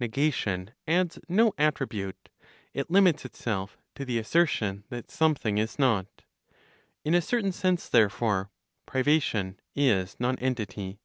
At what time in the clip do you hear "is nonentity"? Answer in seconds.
9.74-10.98